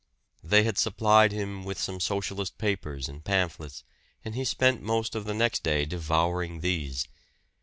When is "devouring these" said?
5.85-7.07